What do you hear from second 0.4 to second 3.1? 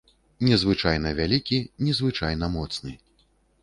Незвычайна вялікі, незвычайна моцны.